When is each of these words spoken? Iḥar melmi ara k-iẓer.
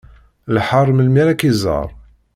Iḥar 0.59 0.87
melmi 0.93 1.19
ara 1.23 1.39
k-iẓer. 1.39 1.87